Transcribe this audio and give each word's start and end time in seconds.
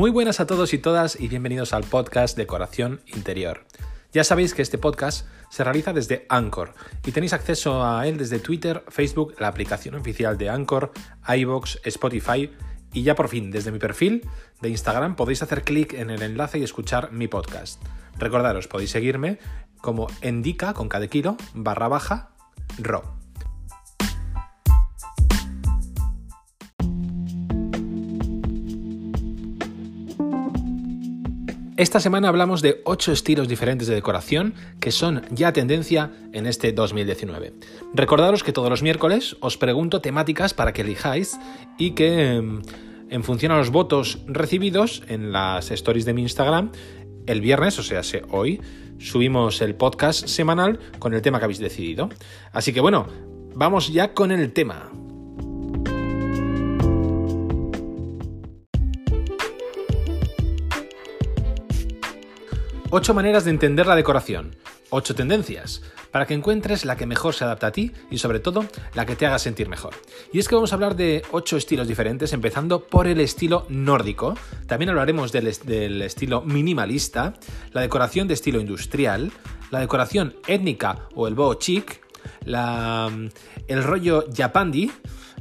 Muy 0.00 0.10
buenas 0.10 0.40
a 0.40 0.46
todos 0.46 0.72
y 0.72 0.78
todas 0.78 1.20
y 1.20 1.28
bienvenidos 1.28 1.74
al 1.74 1.84
podcast 1.84 2.34
Decoración 2.34 3.02
Interior. 3.14 3.66
Ya 4.14 4.24
sabéis 4.24 4.54
que 4.54 4.62
este 4.62 4.78
podcast 4.78 5.26
se 5.50 5.62
realiza 5.62 5.92
desde 5.92 6.24
Anchor 6.30 6.72
y 7.04 7.12
tenéis 7.12 7.34
acceso 7.34 7.84
a 7.84 8.08
él 8.08 8.16
desde 8.16 8.38
Twitter, 8.38 8.82
Facebook, 8.88 9.34
la 9.38 9.48
aplicación 9.48 9.96
oficial 9.96 10.38
de 10.38 10.48
Anchor, 10.48 10.90
iBox, 11.28 11.80
Spotify 11.84 12.50
y 12.94 13.02
ya 13.02 13.14
por 13.14 13.28
fin 13.28 13.50
desde 13.50 13.72
mi 13.72 13.78
perfil 13.78 14.26
de 14.62 14.70
Instagram 14.70 15.16
podéis 15.16 15.42
hacer 15.42 15.64
clic 15.64 15.92
en 15.92 16.08
el 16.08 16.22
enlace 16.22 16.58
y 16.58 16.62
escuchar 16.62 17.12
mi 17.12 17.28
podcast. 17.28 17.82
Recordaros, 18.16 18.68
podéis 18.68 18.92
seguirme 18.92 19.38
como 19.82 20.06
Endica 20.22 20.72
con 20.72 20.88
cada 20.88 21.08
kilo 21.08 21.36
barra 21.52 21.88
baja 21.88 22.30
ro. 22.78 23.19
Esta 31.80 31.98
semana 31.98 32.28
hablamos 32.28 32.60
de 32.60 32.82
8 32.84 33.10
estilos 33.10 33.48
diferentes 33.48 33.88
de 33.88 33.94
decoración 33.94 34.52
que 34.80 34.90
son 34.90 35.22
ya 35.30 35.54
tendencia 35.54 36.10
en 36.34 36.46
este 36.46 36.72
2019. 36.72 37.54
Recordaros 37.94 38.44
que 38.44 38.52
todos 38.52 38.68
los 38.68 38.82
miércoles 38.82 39.38
os 39.40 39.56
pregunto 39.56 40.02
temáticas 40.02 40.52
para 40.52 40.74
que 40.74 40.82
elijáis 40.82 41.38
y 41.78 41.92
que 41.92 42.34
em, 42.34 42.60
en 43.08 43.24
función 43.24 43.50
a 43.52 43.56
los 43.56 43.70
votos 43.70 44.18
recibidos 44.26 45.04
en 45.08 45.32
las 45.32 45.70
stories 45.70 46.04
de 46.04 46.12
mi 46.12 46.20
Instagram, 46.20 46.70
el 47.26 47.40
viernes, 47.40 47.78
o 47.78 47.82
sea, 47.82 48.02
hoy, 48.28 48.60
subimos 48.98 49.62
el 49.62 49.74
podcast 49.74 50.26
semanal 50.26 50.80
con 50.98 51.14
el 51.14 51.22
tema 51.22 51.38
que 51.38 51.46
habéis 51.46 51.60
decidido. 51.60 52.10
Así 52.52 52.74
que 52.74 52.82
bueno, 52.82 53.06
vamos 53.54 53.90
ya 53.90 54.12
con 54.12 54.32
el 54.32 54.52
tema. 54.52 54.90
Ocho 62.92 63.14
maneras 63.14 63.44
de 63.44 63.52
entender 63.52 63.86
la 63.86 63.94
decoración. 63.94 64.56
Ocho 64.90 65.14
tendencias, 65.14 65.80
para 66.10 66.26
que 66.26 66.34
encuentres 66.34 66.84
la 66.84 66.96
que 66.96 67.06
mejor 67.06 67.34
se 67.34 67.44
adapta 67.44 67.68
a 67.68 67.70
ti 67.70 67.92
y 68.10 68.18
sobre 68.18 68.40
todo 68.40 68.64
la 68.94 69.06
que 69.06 69.14
te 69.14 69.26
haga 69.26 69.38
sentir 69.38 69.68
mejor. 69.68 69.94
Y 70.32 70.40
es 70.40 70.48
que 70.48 70.56
vamos 70.56 70.72
a 70.72 70.74
hablar 70.74 70.96
de 70.96 71.22
ocho 71.30 71.56
estilos 71.56 71.86
diferentes, 71.86 72.32
empezando 72.32 72.84
por 72.84 73.06
el 73.06 73.20
estilo 73.20 73.64
nórdico. 73.68 74.34
También 74.66 74.88
hablaremos 74.88 75.30
del, 75.30 75.46
estilo 76.02 76.42
minimalista, 76.42 77.34
la 77.70 77.82
decoración 77.82 78.26
de 78.26 78.34
estilo 78.34 78.58
industrial, 78.58 79.30
la 79.70 79.78
decoración 79.78 80.34
étnica 80.48 81.06
o 81.14 81.28
el 81.28 81.36
boho 81.36 81.54
chic, 81.54 82.04
el 82.44 83.84
rollo 83.84 84.28
yapandi, 84.30 84.90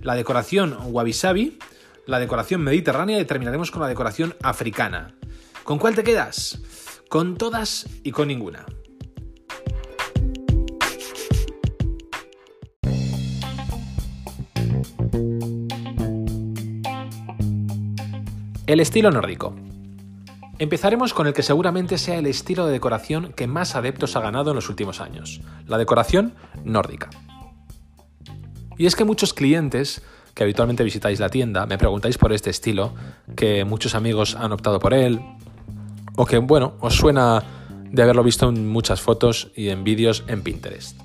la 0.03 0.13
decoración 0.13 0.77
wabi-sabi, 0.83 1.57
la 2.05 2.19
decoración 2.19 2.61
mediterránea 2.61 3.19
y 3.19 3.25
terminaremos 3.25 3.71
con 3.71 3.81
la 3.81 3.87
decoración 3.87 4.35
africana. 4.43 5.15
¿Con 5.63 5.79
cuál 5.79 5.95
te 5.95 6.03
quedas? 6.03 6.59
Con 7.09 7.37
todas 7.37 7.87
y 8.03 8.11
con 8.11 8.27
ninguna. 8.27 8.67
El 18.67 18.79
estilo 18.79 19.09
nórdico. 19.09 19.55
Empezaremos 20.59 21.15
con 21.15 21.25
el 21.25 21.33
que 21.33 21.41
seguramente 21.41 21.97
sea 21.97 22.19
el 22.19 22.27
estilo 22.27 22.67
de 22.67 22.73
decoración 22.73 23.33
que 23.33 23.47
más 23.47 23.75
adeptos 23.75 24.15
ha 24.15 24.21
ganado 24.21 24.51
en 24.51 24.55
los 24.55 24.69
últimos 24.69 25.01
años, 25.01 25.41
la 25.65 25.79
decoración 25.79 26.35
nórdica. 26.63 27.09
Y 28.77 28.85
es 28.85 28.95
que 28.95 29.03
muchos 29.03 29.33
clientes 29.33 30.03
que 30.35 30.43
habitualmente 30.43 30.83
visitáis 30.83 31.19
la 31.19 31.29
tienda 31.29 31.65
me 31.65 31.77
preguntáis 31.77 32.19
por 32.19 32.31
este 32.33 32.51
estilo, 32.51 32.93
que 33.35 33.65
muchos 33.65 33.95
amigos 33.95 34.35
han 34.35 34.51
optado 34.51 34.79
por 34.79 34.93
él, 34.93 35.19
o 36.19 36.25
que, 36.25 36.37
bueno, 36.37 36.73
os 36.81 36.95
suena 36.95 37.41
de 37.91 38.03
haberlo 38.03 38.23
visto 38.23 38.49
en 38.49 38.67
muchas 38.67 38.99
fotos 38.99 39.53
y 39.55 39.69
en 39.69 39.85
vídeos 39.85 40.25
en 40.27 40.41
Pinterest. 40.41 40.99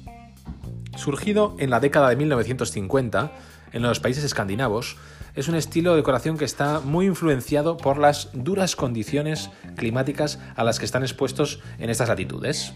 Surgido 0.96 1.54
en 1.60 1.70
la 1.70 1.78
década 1.78 2.08
de 2.08 2.16
1950 2.16 3.30
en 3.72 3.82
los 3.82 4.00
países 4.00 4.24
escandinavos, 4.24 4.96
es 5.36 5.46
un 5.46 5.54
estilo 5.54 5.92
de 5.92 5.98
decoración 5.98 6.36
que 6.36 6.44
está 6.44 6.80
muy 6.80 7.06
influenciado 7.06 7.76
por 7.76 7.98
las 7.98 8.30
duras 8.32 8.74
condiciones 8.74 9.50
climáticas 9.76 10.40
a 10.56 10.64
las 10.64 10.80
que 10.80 10.84
están 10.84 11.04
expuestos 11.04 11.60
en 11.78 11.90
estas 11.90 12.08
latitudes. 12.08 12.74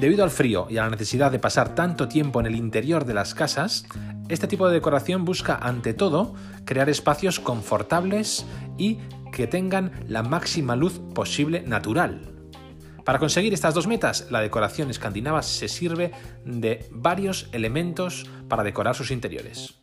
Debido 0.00 0.24
al 0.24 0.30
frío 0.30 0.66
y 0.70 0.78
a 0.78 0.84
la 0.84 0.88
necesidad 0.88 1.30
de 1.30 1.38
pasar 1.38 1.74
tanto 1.74 2.08
tiempo 2.08 2.40
en 2.40 2.46
el 2.46 2.56
interior 2.56 3.04
de 3.04 3.12
las 3.12 3.34
casas, 3.34 3.84
este 4.30 4.46
tipo 4.46 4.66
de 4.66 4.72
decoración 4.72 5.26
busca 5.26 5.56
ante 5.56 5.92
todo 5.92 6.34
crear 6.64 6.88
espacios 6.88 7.38
confortables 7.38 8.46
y 8.78 8.96
que 9.30 9.46
tengan 9.46 9.92
la 10.08 10.22
máxima 10.22 10.74
luz 10.74 11.02
posible 11.14 11.60
natural. 11.66 12.32
Para 13.04 13.18
conseguir 13.18 13.52
estas 13.52 13.74
dos 13.74 13.86
metas, 13.86 14.28
la 14.30 14.40
decoración 14.40 14.88
escandinava 14.88 15.42
se 15.42 15.68
sirve 15.68 16.12
de 16.46 16.88
varios 16.90 17.50
elementos 17.52 18.24
para 18.48 18.62
decorar 18.62 18.94
sus 18.94 19.10
interiores. 19.10 19.80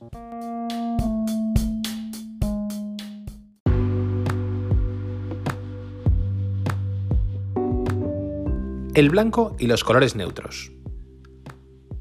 El 8.98 9.12
blanco 9.12 9.56
y 9.60 9.68
los 9.68 9.84
colores 9.84 10.16
neutros. 10.16 10.72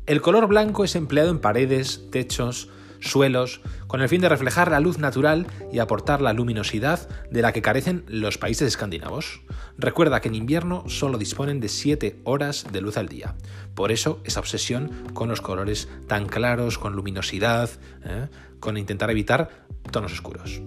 El 0.06 0.22
color 0.22 0.46
blanco 0.46 0.82
es 0.82 0.96
empleado 0.96 1.28
en 1.30 1.40
paredes, 1.40 2.08
techos, 2.10 2.70
suelos, 3.00 3.60
con 3.86 4.00
el 4.00 4.08
fin 4.08 4.22
de 4.22 4.30
reflejar 4.30 4.70
la 4.70 4.80
luz 4.80 4.96
natural 4.96 5.46
y 5.70 5.80
aportar 5.80 6.22
la 6.22 6.32
luminosidad 6.32 7.06
de 7.30 7.42
la 7.42 7.52
que 7.52 7.60
carecen 7.60 8.06
los 8.08 8.38
países 8.38 8.68
escandinavos. 8.68 9.42
Recuerda 9.76 10.22
que 10.22 10.28
en 10.28 10.36
invierno 10.36 10.84
solo 10.88 11.18
disponen 11.18 11.60
de 11.60 11.68
7 11.68 12.22
horas 12.24 12.64
de 12.72 12.80
luz 12.80 12.96
al 12.96 13.08
día. 13.08 13.34
Por 13.74 13.92
eso 13.92 14.22
esa 14.24 14.40
obsesión 14.40 14.90
con 15.12 15.28
los 15.28 15.42
colores 15.42 15.90
tan 16.06 16.24
claros, 16.24 16.78
con 16.78 16.96
luminosidad, 16.96 17.68
¿eh? 18.06 18.28
con 18.58 18.78
intentar 18.78 19.10
evitar 19.10 19.66
tonos 19.90 20.14
oscuros. 20.14 20.62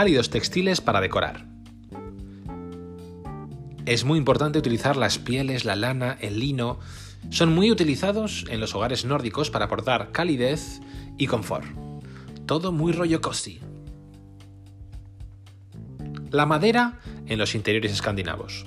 Cálidos 0.00 0.30
textiles 0.30 0.80
para 0.80 1.02
decorar. 1.02 1.44
Es 3.84 4.02
muy 4.06 4.16
importante 4.16 4.58
utilizar 4.58 4.96
las 4.96 5.18
pieles, 5.18 5.66
la 5.66 5.76
lana, 5.76 6.16
el 6.22 6.40
lino. 6.40 6.78
Son 7.28 7.54
muy 7.54 7.70
utilizados 7.70 8.46
en 8.48 8.60
los 8.60 8.74
hogares 8.74 9.04
nórdicos 9.04 9.50
para 9.50 9.66
aportar 9.66 10.10
calidez 10.10 10.80
y 11.18 11.26
confort. 11.26 11.66
Todo 12.46 12.72
muy 12.72 12.92
rollo 12.92 13.20
cozy. 13.20 13.60
La 16.30 16.46
madera 16.46 16.98
en 17.26 17.38
los 17.38 17.54
interiores 17.54 17.92
escandinavos. 17.92 18.64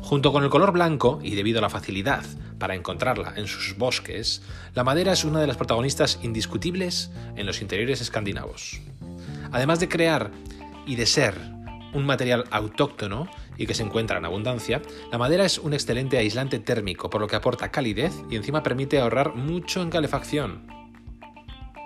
Junto 0.00 0.32
con 0.32 0.44
el 0.44 0.48
color 0.48 0.72
blanco, 0.72 1.20
y 1.22 1.34
debido 1.34 1.58
a 1.58 1.62
la 1.62 1.68
facilidad 1.68 2.24
para 2.58 2.74
encontrarla 2.74 3.34
en 3.36 3.48
sus 3.48 3.76
bosques, 3.76 4.40
la 4.74 4.82
madera 4.82 5.12
es 5.12 5.26
una 5.26 5.40
de 5.40 5.46
las 5.46 5.58
protagonistas 5.58 6.18
indiscutibles 6.22 7.10
en 7.36 7.44
los 7.44 7.60
interiores 7.60 8.00
escandinavos. 8.00 8.80
Además 9.52 9.78
de 9.78 9.88
crear 9.88 10.30
y 10.86 10.96
de 10.96 11.06
ser 11.06 11.34
un 11.92 12.06
material 12.06 12.44
autóctono 12.50 13.28
y 13.56 13.66
que 13.66 13.74
se 13.74 13.82
encuentra 13.82 14.18
en 14.18 14.24
abundancia, 14.24 14.80
la 15.10 15.18
madera 15.18 15.44
es 15.44 15.58
un 15.58 15.74
excelente 15.74 16.18
aislante 16.18 16.58
térmico, 16.58 17.10
por 17.10 17.20
lo 17.20 17.26
que 17.26 17.36
aporta 17.36 17.70
calidez 17.70 18.14
y 18.30 18.36
encima 18.36 18.62
permite 18.62 19.00
ahorrar 19.00 19.34
mucho 19.34 19.82
en 19.82 19.90
calefacción. 19.90 20.66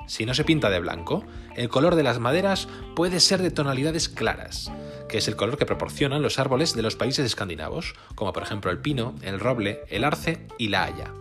Si 0.07 0.27
no 0.27 0.35
se 0.35 0.45
pinta 0.45 0.69
de 0.69 0.81
blanco, 0.81 1.25
el 1.57 1.69
color 1.69 1.95
de 1.95 2.03
las 2.03 2.19
maderas 2.19 2.69
puede 2.95 3.21
ser 3.21 3.41
de 3.41 3.51
tonalidades 3.51 4.09
claras, 4.09 4.71
que 5.09 5.19
es 5.19 5.29
el 5.29 5.37
color 5.37 5.57
que 5.57 5.67
proporcionan 5.67 6.23
los 6.23 6.39
árboles 6.39 6.75
de 6.75 6.83
los 6.83 6.97
países 6.97 7.25
escandinavos, 7.25 7.95
como 8.15 8.33
por 8.33 8.43
ejemplo 8.43 8.71
el 8.71 8.79
pino, 8.79 9.15
el 9.23 9.41
roble, 9.41 9.81
el 9.89 10.05
arce 10.05 10.47
y 10.59 10.69
la 10.69 10.85
haya. 10.85 11.13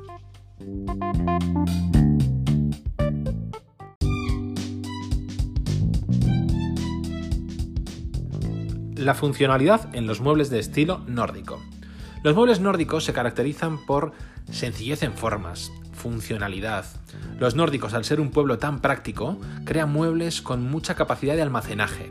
La 9.04 9.16
funcionalidad 9.16 9.94
en 9.94 10.08
los 10.08 10.22
muebles 10.22 10.50
de 10.50 10.60
estilo 10.60 11.02
nórdico. 11.08 11.62
Los 12.24 12.36
muebles 12.36 12.62
nórdicos 12.62 13.04
se 13.04 13.12
caracterizan 13.12 13.86
por 13.86 14.14
sencillez 14.50 15.04
en 15.04 15.12
formas, 15.12 15.74
funcionalidad. 15.92 16.86
Los 17.38 17.54
nórdicos, 17.54 17.94
al 17.96 18.06
ser 18.06 18.22
un 18.22 18.32
pueblo 18.32 18.60
tan 18.60 18.80
práctico, 18.80 19.38
crean 19.66 19.92
muebles 19.92 20.42
con 20.42 20.64
mucha 20.64 20.96
capacidad 20.96 21.36
de 21.36 21.42
almacenaje. 21.42 22.08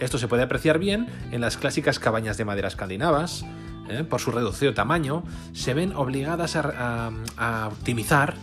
Esto 0.00 0.16
se 0.16 0.28
puede 0.28 0.42
apreciar 0.42 0.78
bien 0.78 1.08
en 1.30 1.42
las 1.42 1.58
clásicas 1.58 1.98
cabañas 1.98 2.38
de 2.38 2.46
madera 2.46 2.68
escandinavas. 2.68 3.44
¿eh? 3.90 4.02
Por 4.04 4.22
su 4.22 4.30
reducido 4.30 4.72
tamaño, 4.72 5.24
se 5.52 5.74
ven 5.74 5.92
obligadas 5.92 6.56
a, 6.56 7.12
a 7.36 7.68
optimizar 7.68 8.34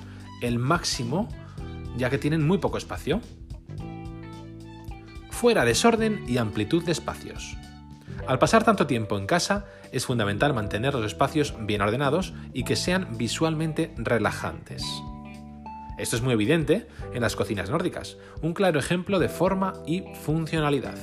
el 0.43 0.59
máximo, 0.59 1.29
ya 1.97 2.11
que 2.11 2.19
tienen 2.19 2.45
muy 2.45 2.59
poco 2.59 2.77
espacio. 2.77 3.21
Fuera 5.31 5.65
desorden 5.65 6.23
y 6.27 6.37
amplitud 6.37 6.83
de 6.83 6.91
espacios. 6.91 7.57
Al 8.25 8.39
pasar 8.39 8.63
tanto 8.63 8.87
tiempo 8.87 9.17
en 9.17 9.27
casa, 9.27 9.65
es 9.91 10.05
fundamental 10.05 10.53
mantener 10.53 10.93
los 10.93 11.05
espacios 11.05 11.53
bien 11.59 11.81
ordenados 11.81 12.33
y 12.53 12.63
que 12.63 12.75
sean 12.75 13.17
visualmente 13.17 13.93
relajantes. 13.97 14.83
Esto 15.97 16.15
es 16.15 16.21
muy 16.21 16.33
evidente 16.33 16.87
en 17.13 17.21
las 17.21 17.35
cocinas 17.35 17.69
nórdicas, 17.69 18.17
un 18.41 18.53
claro 18.53 18.79
ejemplo 18.79 19.19
de 19.19 19.29
forma 19.29 19.73
y 19.85 20.03
funcionalidad. 20.23 20.95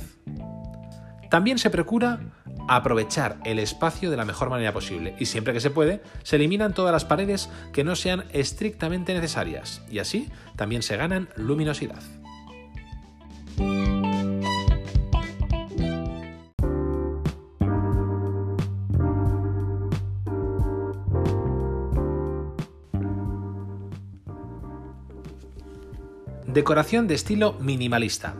También 1.30 1.58
se 1.58 1.70
procura 1.70 2.20
aprovechar 2.68 3.38
el 3.44 3.58
espacio 3.58 4.10
de 4.10 4.16
la 4.16 4.24
mejor 4.24 4.50
manera 4.50 4.72
posible 4.72 5.16
y 5.18 5.26
siempre 5.26 5.52
que 5.52 5.60
se 5.60 5.70
puede 5.70 6.00
se 6.22 6.36
eliminan 6.36 6.74
todas 6.74 6.92
las 6.92 7.04
paredes 7.04 7.50
que 7.72 7.84
no 7.84 7.96
sean 7.96 8.24
estrictamente 8.32 9.12
necesarias 9.14 9.82
y 9.90 9.98
así 9.98 10.30
también 10.56 10.82
se 10.82 10.96
ganan 10.96 11.28
luminosidad. 11.36 12.02
Decoración 26.54 27.08
de 27.08 27.16
estilo 27.16 27.54
minimalista. 27.54 28.36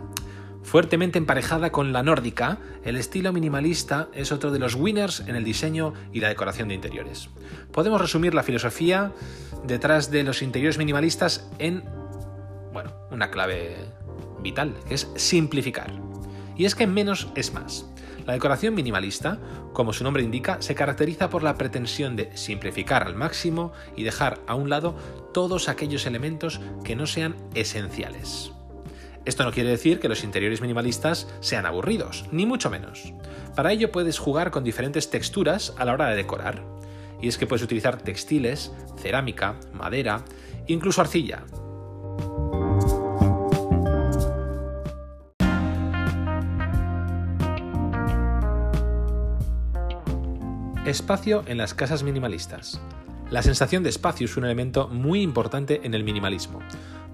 Fuertemente 0.63 1.19
emparejada 1.19 1.73
con 1.73 1.93
la 1.93 2.05
nórdica, 2.05 2.59
el 2.85 2.95
estilo 2.95 3.33
minimalista 3.33 4.07
es 4.15 4.31
otro 4.31 4.53
de 4.53 4.61
los 4.61 4.77
winners 4.77 5.25
en 5.27 5.35
el 5.35 5.43
diseño 5.43 5.95
y 6.13 6.21
la 6.21 6.29
decoración 6.29 6.69
de 6.69 6.77
interiores. 6.77 7.29
Podemos 7.73 8.01
resumir 8.01 8.33
la 8.33 8.45
filosofía 8.45 9.11
detrás 9.67 10.13
de 10.13 10.23
los 10.23 10.43
interiores 10.43 10.79
minimalistas 10.79 11.51
en, 11.59 11.83
bueno, 12.73 12.93
una 13.11 13.33
clave 13.33 13.79
vital, 14.41 14.77
que 14.87 14.95
es 14.95 15.09
simplificar. 15.17 15.93
Y 16.57 16.67
es 16.67 16.77
que 16.77 16.87
menos 16.87 17.27
es 17.35 17.53
más. 17.53 17.85
La 18.27 18.33
decoración 18.33 18.75
minimalista, 18.75 19.39
como 19.73 19.93
su 19.93 20.03
nombre 20.03 20.23
indica, 20.23 20.57
se 20.61 20.75
caracteriza 20.75 21.29
por 21.29 21.43
la 21.43 21.57
pretensión 21.57 22.17
de 22.17 22.35
simplificar 22.37 23.03
al 23.03 23.15
máximo 23.15 23.73
y 23.97 24.03
dejar 24.03 24.41
a 24.47 24.55
un 24.55 24.71
lado 24.71 24.97
todos 25.35 25.69
aquellos 25.69 26.07
elementos 26.07 26.61
que 26.85 26.97
no 26.97 27.07
sean 27.07 27.37
esenciales. 27.55 28.53
Esto 29.27 29.45
no 29.45 29.53
quiere 29.53 29.71
decir 29.71 30.01
que 30.01 30.09
los 30.09 30.25
interiores 30.25 30.61
minimalistas 30.61 31.29
sean 31.41 31.67
aburridos, 31.67 32.27
ni 32.31 32.47
mucho 32.47 32.71
menos. 32.71 33.13
Para 33.55 33.73
ello 33.73 33.93
puedes 33.93 34.19
jugar 34.19 34.51
con 34.51 34.65
diferentes 34.65 35.11
texturas 35.11 35.75
a 35.79 35.85
la 35.85 35.93
hora 35.93 36.09
de 36.09 36.17
decorar. 36.17 36.63
Y 37.21 37.29
es 37.29 37.39
que 37.39 37.47
puedes 37.47 37.63
utilizar 37.63 37.99
textiles, 37.99 38.73
cerámica, 38.99 39.57
madera, 39.73 40.25
incluso 40.67 41.01
arcilla, 41.01 41.45
Espacio 50.85 51.45
en 51.47 51.57
las 51.57 51.73
casas 51.73 52.03
minimalistas. 52.03 52.79
La 53.31 53.43
sensación 53.43 53.83
de 53.83 53.89
espacio 53.89 54.27
es 54.27 54.37
un 54.37 54.45
elemento 54.45 54.87
muy 54.89 55.23
importante 55.23 55.81
en 55.83 55.95
el 55.95 56.05
minimalismo. 56.05 56.59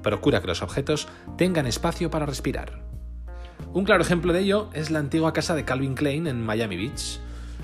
Procura 0.02 0.40
que 0.40 0.49
los 0.49 0.62
objetos 0.62 1.06
tengan 1.38 1.69
espacio 1.69 2.11
para 2.11 2.26
respirar. 2.26 2.82
Un 3.72 3.84
claro 3.84 4.02
ejemplo 4.02 4.32
de 4.32 4.40
ello 4.40 4.70
es 4.72 4.90
la 4.90 4.99
antigua 4.99 5.32
casa 5.32 5.55
de 5.55 5.64
Calvin 5.64 5.94
Klein 5.94 6.26
en 6.26 6.44
Miami 6.44 6.76
Beach, 6.76 7.20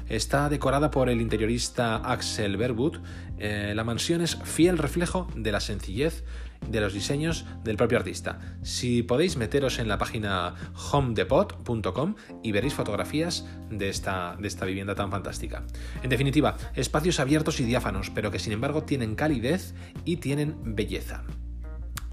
Está 0.08 0.48
decorada 0.48 0.90
por 0.90 1.08
el 1.08 1.20
interiorista 1.20 1.96
Axel 1.96 2.56
Berwood. 2.56 2.98
Eh, 3.38 3.72
la 3.74 3.82
mansión 3.82 4.20
es 4.20 4.36
fiel 4.44 4.78
reflejo 4.78 5.28
de 5.34 5.50
la 5.50 5.60
sencillez 5.60 6.24
de 6.68 6.80
los 6.80 6.94
diseños 6.94 7.44
del 7.64 7.76
propio 7.76 7.98
artista. 7.98 8.38
Si 8.62 9.02
podéis 9.02 9.36
meteros 9.36 9.78
en 9.78 9.88
la 9.88 9.98
página 9.98 10.54
homedepot.com 10.92 12.14
y 12.42 12.52
veréis 12.52 12.74
fotografías 12.74 13.46
de 13.70 13.88
esta, 13.88 14.36
de 14.38 14.48
esta 14.48 14.64
vivienda 14.64 14.94
tan 14.94 15.10
fantástica. 15.10 15.64
En 16.02 16.10
definitiva, 16.10 16.56
espacios 16.74 17.20
abiertos 17.20 17.60
y 17.60 17.64
diáfanos, 17.64 18.10
pero 18.10 18.30
que 18.30 18.38
sin 18.38 18.52
embargo 18.52 18.84
tienen 18.84 19.16
calidez 19.16 19.74
y 20.04 20.16
tienen 20.16 20.56
belleza. 20.76 21.24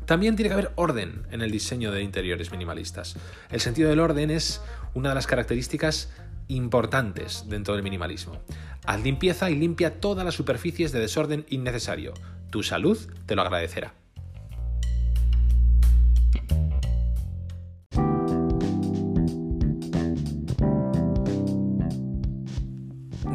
También 0.06 0.36
tiene 0.36 0.50
que 0.50 0.54
haber 0.54 0.72
orden 0.76 1.26
en 1.32 1.42
el 1.42 1.52
diseño 1.52 1.92
de 1.92 2.04
interiores 2.04 2.52
minimalistas. 2.52 3.16
El 3.50 3.62
sentido 3.62 3.90
del 3.90 4.02
orden 4.02 4.32
es 4.32 4.62
una 4.94 5.10
de 5.10 5.16
las 5.16 5.28
características 5.28 6.10
importantes 6.48 7.46
dentro 7.48 7.74
del 7.74 7.84
minimalismo. 7.84 8.40
Haz 8.86 9.02
limpieza 9.02 9.50
y 9.50 9.56
limpia 9.56 10.00
todas 10.00 10.26
las 10.26 10.36
superficies 10.36 10.92
de 10.92 11.00
desorden 11.00 11.46
innecesario. 11.50 12.14
Tu 12.50 12.64
salud 12.64 12.98
te 13.26 13.36
lo 13.36 13.42
agradecerá. 13.42 13.94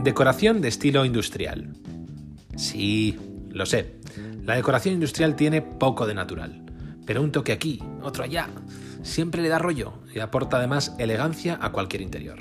Decoración 0.03 0.61
de 0.61 0.69
estilo 0.69 1.05
industrial. 1.05 1.75
Sí, 2.57 3.19
lo 3.51 3.67
sé. 3.67 3.97
La 4.43 4.55
decoración 4.55 4.95
industrial 4.95 5.37
tiene 5.37 5.61
poco 5.61 6.07
de 6.07 6.15
natural. 6.15 6.65
Pero 7.05 7.23
un 7.23 7.33
toque 7.33 7.53
aquí, 7.53 7.83
otro 8.03 8.25
allá, 8.25 8.49
siempre 9.03 9.43
le 9.43 9.49
da 9.49 9.59
rollo 9.59 9.95
y 10.15 10.21
aporta 10.21 10.59
además 10.59 10.95
elegancia 10.99 11.59
a 11.61 11.73
cualquier 11.73 12.03
interior. 12.03 12.39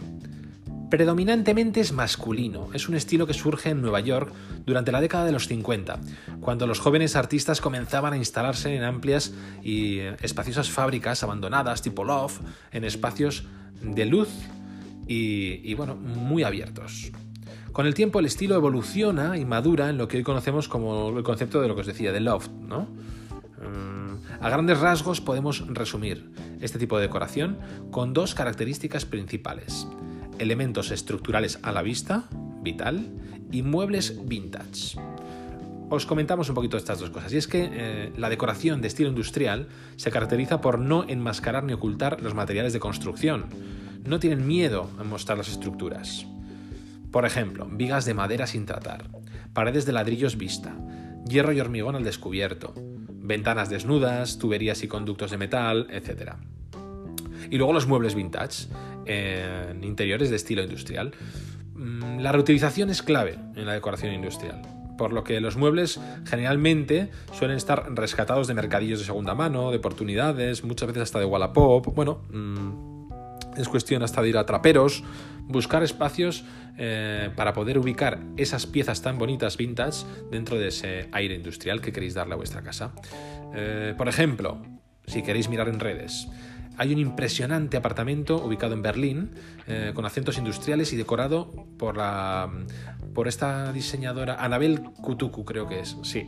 Predominantemente 0.90 1.82
es 1.82 1.92
masculino, 1.92 2.70
es 2.74 2.88
un 2.88 2.96
estilo 2.96 3.28
que 3.28 3.34
surge 3.34 3.72
en 3.72 3.82
Nueva 3.82 4.00
York 4.00 4.32
durante 4.66 4.94
la 4.94 5.02
década 5.02 5.26
de 5.26 5.34
los 5.34 5.48
50, 5.48 6.00
cuando 6.40 6.66
los 6.66 6.80
jóvenes 6.80 7.18
artistas 7.18 7.60
comenzaban 7.60 8.14
a 8.14 8.18
instalarse 8.18 8.74
en 8.74 8.84
amplias 8.84 9.34
y 9.62 10.00
espaciosas 10.22 10.70
fábricas 10.70 11.24
abandonadas 11.24 11.82
tipo 11.82 12.06
loft, 12.06 12.40
en 12.72 12.86
espacios 12.86 13.44
de 13.82 14.06
luz 14.06 14.30
y, 15.08 15.74
bueno, 15.74 15.96
muy 15.96 16.44
abiertos. 16.44 17.12
Con 17.74 17.86
el 17.86 17.94
tiempo 17.94 18.20
el 18.20 18.26
estilo 18.26 18.56
evoluciona 18.56 19.38
y 19.38 19.44
madura 19.44 19.90
en 19.90 19.98
lo 19.98 20.08
que 20.08 20.18
hoy 20.18 20.24
conocemos 20.24 20.70
como 20.70 21.18
el 21.18 21.24
concepto 21.24 21.62
de 21.62 21.68
lo 21.68 21.76
que 21.76 21.82
os 21.82 21.88
decía, 21.88 22.14
de 22.14 22.22
loft, 22.22 22.50
¿no? 22.50 22.88
Mm, 23.62 24.42
a 24.42 24.50
grandes 24.50 24.80
rasgos 24.80 25.20
podemos 25.20 25.68
resumir 25.68 26.32
este 26.62 26.80
tipo 26.80 26.96
de 26.96 27.04
decoración 27.04 27.58
con 27.92 28.14
dos 28.14 28.34
características 28.34 29.06
principales 29.06 29.88
elementos 30.40 30.92
estructurales 30.92 31.60
a 31.64 31.72
la 31.72 31.82
vista, 31.82 32.26
vital, 32.62 33.08
y 33.52 33.62
muebles 33.62 34.20
vintage. 34.26 35.00
Os 35.90 36.06
comentamos 36.06 36.50
un 36.50 36.56
poquito 36.56 36.76
estas 36.76 37.00
dos 37.00 37.12
cosas. 37.12 37.32
Y 37.32 37.38
es 37.38 37.48
que 37.48 37.70
eh, 37.72 38.12
la 38.18 38.30
decoración 38.30 38.82
de 38.82 38.90
estilo 38.90 39.10
industrial 39.10 39.70
se 39.96 40.12
caracteriza 40.12 40.60
por 40.60 40.80
no 40.80 41.06
enmascarar 41.08 41.64
ni 41.64 41.74
ocultar 41.74 42.22
los 42.22 42.34
materiales 42.34 42.74
de 42.74 42.80
construcción. 42.80 43.46
No 44.04 44.20
tienen 44.20 44.46
miedo 44.46 44.90
a 45.00 45.04
mostrar 45.04 45.38
las 45.38 45.48
estructuras. 45.48 46.26
Por 47.12 47.26
ejemplo, 47.26 47.68
vigas 47.72 48.04
de 48.06 48.14
madera 48.14 48.48
sin 48.48 48.66
tratar, 48.66 49.10
paredes 49.54 49.86
de 49.86 49.94
ladrillos 49.94 50.38
vista, 50.38 50.76
hierro 51.26 51.54
y 51.54 51.62
hormigón 51.62 51.96
al 51.96 52.04
descubierto, 52.04 52.74
ventanas 52.76 53.70
desnudas, 53.70 54.38
tuberías 54.38 54.84
y 54.84 54.90
conductos 54.90 55.32
de 55.32 55.38
metal, 55.38 55.88
etc. 55.90 56.34
Y 57.50 57.58
luego 57.58 57.74
los 57.74 57.88
muebles 57.88 58.16
vintage, 58.16 58.68
en 59.06 59.84
interiores 59.84 60.30
de 60.30 60.36
estilo 60.36 60.64
industrial. 60.64 61.14
Mm, 61.76 62.20
la 62.20 62.32
reutilización 62.32 62.90
es 62.90 63.02
clave 63.04 63.38
en 63.56 63.66
la 63.66 63.74
decoración 63.74 64.14
industrial, 64.14 64.62
por 64.98 65.14
lo 65.14 65.24
que 65.24 65.40
los 65.40 65.58
muebles 65.58 66.00
generalmente 66.26 67.12
suelen 67.32 67.58
estar 67.58 67.94
rescatados 67.94 68.48
de 68.48 68.56
mercadillos 68.56 69.00
de 69.00 69.06
segunda 69.06 69.36
mano, 69.36 69.72
de 69.72 69.78
oportunidades, 69.78 70.64
muchas 70.64 70.88
veces 70.88 71.04
hasta 71.04 71.20
de 71.20 71.26
Wallapop. 71.26 71.94
Bueno, 71.94 72.22
mm, 72.32 73.08
es 73.58 73.68
cuestión 73.68 74.04
hasta 74.04 74.22
de 74.22 74.30
ir 74.30 74.38
a 74.38 74.46
traperos, 74.46 75.04
buscar 75.44 75.84
espacios 75.84 76.44
eh, 76.78 77.30
para 77.36 77.54
poder 77.54 77.78
ubicar 77.78 78.20
esas 78.38 78.66
piezas 78.66 79.02
tan 79.02 79.18
bonitas 79.18 79.58
vintage 79.58 80.06
dentro 80.32 80.58
de 80.58 80.68
ese 80.68 81.10
aire 81.12 81.36
industrial 81.36 81.82
que 81.82 81.92
queréis 81.92 82.14
darle 82.14 82.34
a 82.34 82.38
vuestra 82.38 82.62
casa. 82.62 82.94
Eh, 83.56 83.94
por 83.98 84.08
ejemplo, 84.08 84.62
si 85.06 85.24
queréis 85.24 85.50
mirar 85.50 85.70
en 85.70 85.80
redes, 85.80 86.28
hay 86.78 86.94
un 86.94 87.00
impresionante 87.00 87.76
apartamento 87.76 88.38
ubicado 88.44 88.74
en 88.74 88.84
Berlín, 88.84 89.32
eh, 89.68 89.92
con 89.96 90.06
acentos 90.06 90.38
industriales 90.38 90.94
y 90.94 90.96
decorado 90.96 91.52
por, 91.78 91.98
la, 91.98 92.50
por 93.14 93.28
esta 93.28 93.74
diseñadora, 93.74 94.36
Anabel 94.36 94.82
Kutuku 94.82 95.44
creo 95.44 95.68
que 95.68 95.80
es, 95.80 95.98
sí. 96.04 96.28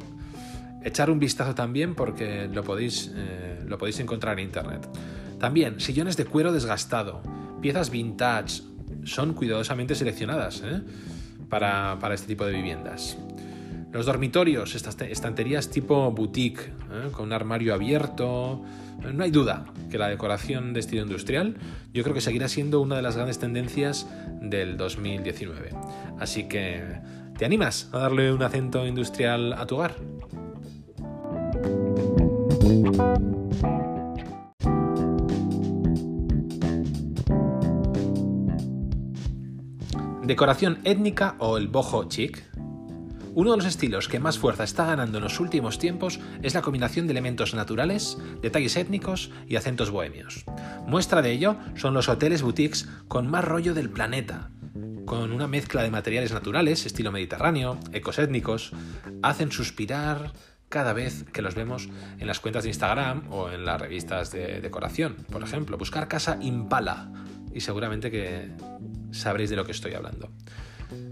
Echar 0.84 1.12
un 1.12 1.20
vistazo 1.20 1.54
también 1.56 1.94
porque 1.94 2.48
lo 2.52 2.64
podéis, 2.64 3.12
eh, 3.16 3.64
lo 3.68 3.78
podéis 3.78 4.00
encontrar 4.00 4.40
en 4.40 4.46
internet. 4.46 4.88
También, 5.40 5.80
sillones 5.80 6.18
de 6.18 6.26
cuero 6.26 6.52
desgastado, 6.52 7.22
piezas 7.62 7.92
vintage, 7.92 8.64
son 9.04 9.34
cuidadosamente 9.34 9.94
seleccionadas 9.94 10.62
¿eh? 10.66 10.82
para, 11.48 11.98
para 12.00 12.16
este 12.16 12.28
tipo 12.28 12.46
de 12.46 12.54
viviendas. 12.54 13.18
Los 13.92 14.06
dormitorios, 14.06 14.76
estas 14.76 15.00
estanterías 15.02 15.70
tipo 15.70 16.12
boutique, 16.12 16.72
con 17.12 17.26
un 17.26 17.34
armario 17.34 17.74
abierto, 17.74 18.64
no 19.14 19.24
hay 19.24 19.32
duda 19.32 19.66
que 19.90 19.98
la 19.98 20.08
decoración 20.08 20.74
de 20.74 20.80
estilo 20.80 21.02
industrial 21.02 21.56
yo 21.94 22.04
creo 22.04 22.14
que 22.14 22.22
seguirá 22.22 22.48
siendo 22.48 22.82
una 22.82 22.96
de 22.96 23.02
las 23.02 23.16
grandes 23.16 23.40
tendencias 23.40 24.08
del 24.42 24.78
2019. 24.78 25.72
Así 26.20 26.48
que, 26.48 26.84
¿te 27.38 27.46
animas 27.46 27.90
a 27.92 28.00
darle 28.00 28.32
un 28.34 28.44
acento 28.44 28.86
industrial 28.86 29.54
a 29.54 29.66
tu 29.66 29.76
hogar? 29.76 29.96
Decoración 40.24 40.78
étnica 40.84 41.36
o 41.40 41.58
el 41.58 41.70
boho 41.70 42.04
chic. 42.08 42.44
Uno 43.36 43.52
de 43.52 43.58
los 43.58 43.66
estilos 43.66 44.08
que 44.08 44.20
más 44.20 44.40
fuerza 44.40 44.64
está 44.64 44.86
ganando 44.86 45.18
en 45.18 45.24
los 45.24 45.40
últimos 45.40 45.80
tiempos 45.80 46.20
es 46.42 46.54
la 46.54 46.62
combinación 46.62 47.08
de 47.08 47.12
elementos 47.12 47.54
naturales, 47.54 48.18
detalles 48.42 48.76
étnicos 48.76 49.32
y 49.48 49.56
acentos 49.56 49.92
bohemios. 49.92 50.46
Muestra 50.88 51.22
de 51.22 51.32
ello 51.32 51.58
son 51.76 51.94
los 51.94 52.10
hoteles 52.10 52.42
boutiques 52.42 52.90
con 53.08 53.28
más 53.28 53.46
rollo 53.46 53.74
del 53.74 53.90
planeta, 53.90 54.50
con 55.06 55.32
una 55.32 55.48
mezcla 55.48 55.84
de 55.84 55.92
materiales 55.92 56.34
naturales, 56.34 56.86
estilo 56.86 57.12
mediterráneo, 57.12 57.80
ecos 57.94 58.20
étnicos, 58.20 58.72
hacen 59.22 59.52
suspirar 59.52 60.34
cada 60.70 60.94
vez 60.94 61.26
que 61.34 61.42
los 61.42 61.56
vemos 61.56 61.90
en 62.20 62.28
las 62.28 62.40
cuentas 62.40 62.64
de 62.64 62.70
Instagram 62.70 63.32
o 63.32 63.50
en 63.50 63.66
las 63.66 63.82
revistas 63.82 64.32
de 64.32 64.62
decoración. 64.62 65.16
Por 65.32 65.44
ejemplo, 65.44 65.78
buscar 65.78 66.08
casa 66.08 66.38
Impala 66.42 67.12
y 67.54 67.62
seguramente 67.62 68.12
que 68.12 68.52
sabréis 69.12 69.50
de 69.50 69.56
lo 69.56 69.66
que 69.66 69.72
estoy 69.72 69.94
hablando. 69.94 70.32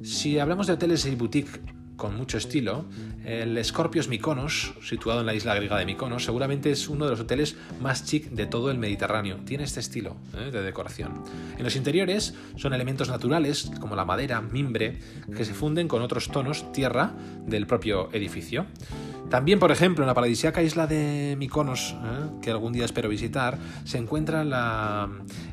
Si 0.04 0.40
hablamos 0.40 0.68
de 0.68 0.74
hoteles 0.74 1.06
y 1.06 1.16
boutique 1.16 1.60
con 1.98 2.16
mucho 2.16 2.38
estilo, 2.38 2.86
el 3.26 3.64
Scorpios 3.66 4.08
Mykonos, 4.08 4.74
situado 4.82 5.20
en 5.20 5.26
la 5.26 5.34
isla 5.34 5.56
griega 5.56 5.78
de 5.78 5.86
Mykonos, 5.86 6.24
seguramente 6.24 6.72
es 6.72 6.88
uno 6.88 7.06
de 7.06 7.12
los 7.12 7.20
hoteles 7.20 7.58
más 7.82 8.06
chic 8.06 8.30
de 8.30 8.46
todo 8.46 8.72
el 8.72 8.78
Mediterráneo. 8.78 9.38
Tiene 9.46 9.64
este 9.64 9.80
estilo 9.80 10.16
¿eh? 10.38 10.52
de 10.52 10.62
decoración. 10.62 11.24
En 11.58 11.64
los 11.64 11.76
interiores 11.76 12.36
son 12.56 12.74
elementos 12.74 13.10
naturales 13.10 13.72
como 13.82 13.96
la 13.96 14.06
madera, 14.06 14.42
mimbre, 14.42 15.00
que 15.36 15.44
se 15.44 15.54
funden 15.54 15.88
con 15.88 16.02
otros 16.02 16.30
tonos 16.30 16.72
tierra 16.72 17.14
del 17.46 17.68
propio 17.68 18.10
edificio. 18.14 18.68
También, 19.30 19.60
por 19.60 19.72
ejemplo, 19.72 20.06
en 20.06 20.08
la 20.08 20.14
paradisíaca 20.14 20.64
isla 20.64 20.88
de 20.88 21.36
Mykonos, 21.38 21.96
¿eh? 22.02 22.40
que 22.42 22.50
algún 22.50 22.72
día 22.72 22.86
espero 22.86 23.10
visitar, 23.10 23.58
se 23.84 23.98
encuentra 23.98 24.42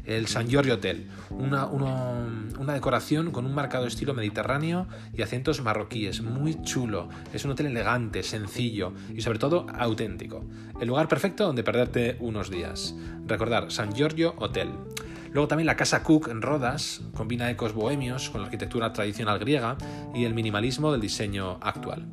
el 0.05 0.29
San 0.29 0.49
Giorgio 0.49 0.75
Hotel, 0.75 1.09
una, 1.31 1.67
una, 1.67 2.73
decoración 2.73 3.33
con 3.33 3.47
un 3.47 3.55
marcado 3.55 3.89
estilo 3.89 4.15
mediterráneo 4.15 4.87
y 5.13 5.23
acentos 5.23 5.61
marroquíes, 5.61 6.23
muy 6.23 6.63
chulo. 6.63 7.09
Es 7.33 7.45
un 7.45 7.51
hotel 7.51 7.67
elegante, 7.67 8.23
sencillo 8.23 8.93
y 9.13 9.23
sobre 9.23 9.41
todo 9.41 9.67
auténtico. 9.77 10.45
El 10.81 10.87
lugar 10.87 11.09
perfecto 11.09 11.45
donde 11.45 11.65
perderte 11.65 12.17
unos 12.21 12.51
días. 12.51 12.95
Recordar, 13.27 13.73
San 13.73 13.93
Giorgio 13.93 14.35
Hotel. 14.39 14.69
Luego 15.33 15.49
también 15.49 15.67
la 15.67 15.75
Casa 15.75 16.05
Cook 16.05 16.29
en 16.29 16.43
Rodas 16.43 17.01
combina 17.13 17.51
ecos 17.51 17.73
bohemios 17.73 18.31
con 18.31 18.41
la 18.41 18.47
arquitectura 18.47 18.93
tradicional 18.93 19.41
griega 19.41 19.77
y 20.15 20.27
el 20.27 20.33
minimalismo 20.33 20.93
del 20.93 21.01
diseño 21.01 21.59
actual. 21.61 22.07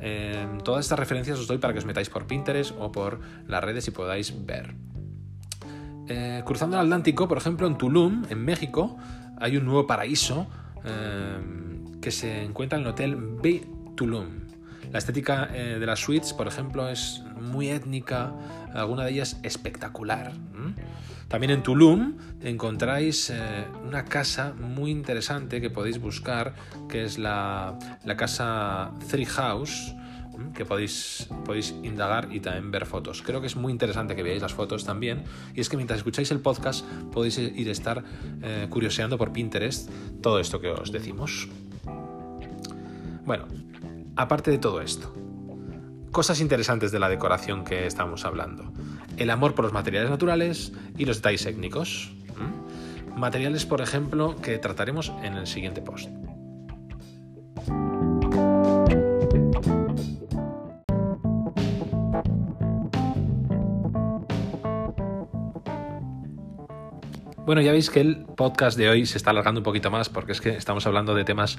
Em, 0.00 0.58
todas 0.58 0.86
estas 0.86 0.98
referencias 0.98 1.38
os 1.38 1.46
doy 1.46 1.58
para 1.58 1.72
que 1.72 1.78
os 1.78 1.84
metáis 1.84 2.08
por 2.08 2.26
Pinterest 2.26 2.72
o 2.78 2.90
por 2.90 3.20
las 3.46 3.62
redes 3.62 3.86
y 3.88 3.90
podáis 3.90 4.32
ver. 4.46 4.74
Eh, 6.08 6.42
cruzando 6.44 6.76
el 6.76 6.82
Atlántico, 6.82 7.28
por 7.28 7.38
ejemplo, 7.38 7.66
en 7.66 7.76
Tulum, 7.76 8.24
en 8.30 8.44
México, 8.44 8.96
hay 9.38 9.56
un 9.56 9.64
nuevo 9.64 9.86
paraíso 9.86 10.48
em, 10.84 12.00
que 12.00 12.10
se 12.10 12.42
encuentra 12.42 12.78
en 12.78 12.84
el 12.84 12.90
Hotel 12.90 13.16
B 13.16 13.66
Tulum. 13.94 14.26
La 14.90 14.98
estética 14.98 15.48
eh, 15.52 15.78
de 15.78 15.86
las 15.86 16.00
suites, 16.00 16.32
por 16.32 16.48
ejemplo, 16.48 16.88
es 16.88 17.22
muy 17.40 17.68
étnica, 17.68 18.32
alguna 18.74 19.04
de 19.04 19.12
ellas 19.12 19.38
espectacular. 19.42 20.32
También 21.30 21.52
en 21.52 21.62
Tulum 21.62 22.16
encontráis 22.42 23.30
eh, 23.30 23.64
una 23.86 24.04
casa 24.04 24.52
muy 24.52 24.90
interesante 24.90 25.60
que 25.60 25.70
podéis 25.70 26.00
buscar, 26.00 26.54
que 26.88 27.04
es 27.04 27.18
la, 27.18 27.78
casa 28.16 28.90
Three 29.08 29.26
House, 29.26 29.94
que 30.54 30.64
podéis, 30.64 31.28
podéis 31.44 31.72
indagar 31.84 32.28
y 32.32 32.40
también 32.40 32.72
ver 32.72 32.84
fotos. 32.84 33.22
Creo 33.22 33.40
que 33.40 33.46
es 33.46 33.54
muy 33.54 33.70
interesante 33.70 34.16
que 34.16 34.24
veáis 34.24 34.42
las 34.42 34.54
fotos 34.54 34.84
también. 34.84 35.22
Y 35.54 35.60
es 35.60 35.68
que 35.68 35.76
mientras 35.76 35.98
escucháis 35.98 36.32
el 36.32 36.40
podcast 36.40 36.84
podéis 37.12 37.38
ir 37.38 37.68
a 37.68 37.72
estar 37.72 38.02
eh, 38.42 38.66
curioseando 38.68 39.16
por 39.16 39.32
Pinterest 39.32 39.88
todo 40.20 40.40
esto 40.40 40.60
que 40.60 40.70
os 40.70 40.90
decimos. 40.90 41.48
Bueno, 43.24 43.46
aparte 44.16 44.50
de 44.50 44.58
todo 44.58 44.80
esto, 44.80 45.14
cosas 46.10 46.40
interesantes 46.40 46.92
de 46.92 46.98
la 46.98 47.08
decoración 47.08 47.64
que 47.64 47.86
estamos 47.86 48.24
hablando. 48.24 48.72
El 49.16 49.30
amor 49.30 49.54
por 49.54 49.64
los 49.64 49.72
materiales 49.72 50.10
naturales 50.10 50.72
y 50.96 51.04
los 51.04 51.18
detalles 51.18 51.44
técnicos. 51.44 52.12
Materiales, 53.16 53.66
por 53.66 53.80
ejemplo, 53.80 54.36
que 54.36 54.58
trataremos 54.58 55.12
en 55.22 55.34
el 55.34 55.46
siguiente 55.46 55.82
post. 55.82 56.08
Bueno, 67.50 67.62
ya 67.62 67.72
veis 67.72 67.90
que 67.90 68.00
el 68.00 68.26
podcast 68.36 68.78
de 68.78 68.88
hoy 68.88 69.06
se 69.06 69.18
está 69.18 69.30
alargando 69.30 69.58
un 69.58 69.64
poquito 69.64 69.90
más 69.90 70.08
porque 70.08 70.30
es 70.30 70.40
que 70.40 70.50
estamos 70.50 70.86
hablando 70.86 71.16
de 71.16 71.24
temas 71.24 71.58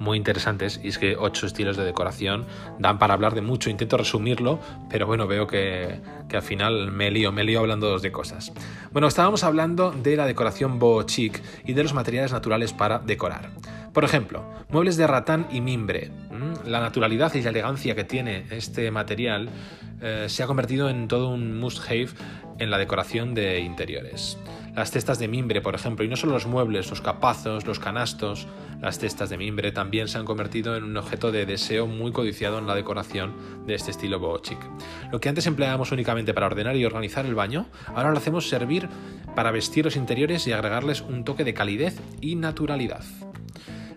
muy 0.00 0.16
interesantes 0.16 0.80
y 0.82 0.88
es 0.88 0.98
que 0.98 1.16
ocho 1.16 1.46
estilos 1.46 1.76
de 1.76 1.84
decoración 1.84 2.46
dan 2.78 2.98
para 2.98 3.14
hablar 3.14 3.34
de 3.34 3.42
mucho. 3.42 3.70
Intento 3.70 3.96
resumirlo, 3.96 4.58
pero 4.88 5.06
bueno, 5.06 5.26
veo 5.26 5.46
que, 5.46 6.00
al 6.32 6.42
final 6.42 6.90
me 6.90 7.10
lío, 7.10 7.30
me 7.30 7.44
lío 7.44 7.60
hablando 7.60 7.98
de 7.98 8.10
cosas. 8.10 8.52
Bueno, 8.92 9.06
estábamos 9.06 9.44
hablando 9.44 9.92
de 9.92 10.16
la 10.16 10.26
decoración 10.26 10.78
boho 10.78 11.04
chic 11.04 11.40
y 11.64 11.74
de 11.74 11.82
los 11.82 11.94
materiales 11.94 12.32
naturales 12.32 12.72
para 12.72 12.98
decorar. 12.98 13.50
Por 13.92 14.04
ejemplo, 14.04 14.44
muebles 14.70 14.96
de 14.96 15.06
ratán 15.06 15.46
y 15.50 15.60
mimbre. 15.60 16.10
La 16.64 16.80
naturalidad 16.80 17.34
y 17.34 17.42
la 17.42 17.50
elegancia 17.50 17.94
que 17.94 18.04
tiene 18.04 18.46
este 18.50 18.90
material 18.90 19.50
eh, 20.00 20.26
se 20.28 20.42
ha 20.42 20.46
convertido 20.46 20.88
en 20.88 21.08
todo 21.08 21.28
un 21.28 21.58
must-have 21.58 22.08
en 22.58 22.70
la 22.70 22.78
decoración 22.78 23.34
de 23.34 23.60
interiores 23.60 24.38
las 24.74 24.90
cestas 24.90 25.18
de 25.18 25.28
mimbre, 25.28 25.60
por 25.60 25.74
ejemplo, 25.74 26.04
y 26.04 26.08
no 26.08 26.16
solo 26.16 26.32
los 26.32 26.46
muebles, 26.46 26.90
los 26.90 27.00
capazos, 27.00 27.66
los 27.66 27.78
canastos, 27.78 28.46
las 28.80 28.98
cestas 28.98 29.28
de 29.30 29.36
mimbre 29.36 29.72
también 29.72 30.08
se 30.08 30.18
han 30.18 30.24
convertido 30.24 30.76
en 30.76 30.84
un 30.84 30.96
objeto 30.96 31.32
de 31.32 31.44
deseo 31.44 31.86
muy 31.86 32.12
codiciado 32.12 32.58
en 32.58 32.66
la 32.66 32.74
decoración 32.74 33.66
de 33.66 33.74
este 33.74 33.90
estilo 33.90 34.18
boho. 34.18 34.40
Lo 35.12 35.20
que 35.20 35.28
antes 35.28 35.46
empleábamos 35.46 35.92
únicamente 35.92 36.32
para 36.32 36.46
ordenar 36.46 36.76
y 36.76 36.84
organizar 36.84 37.26
el 37.26 37.34
baño, 37.34 37.66
ahora 37.88 38.10
lo 38.10 38.16
hacemos 38.16 38.48
servir 38.48 38.88
para 39.34 39.50
vestir 39.50 39.84
los 39.84 39.96
interiores 39.96 40.46
y 40.46 40.52
agregarles 40.52 41.02
un 41.02 41.24
toque 41.24 41.44
de 41.44 41.54
calidez 41.54 42.00
y 42.20 42.36
naturalidad. 42.36 43.04